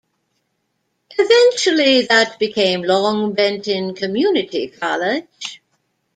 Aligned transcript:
Eventually 1.11 2.07
that 2.07 2.39
became 2.39 2.81
Longbenton 2.81 3.95
Community 3.95 4.67
College. 4.69 5.61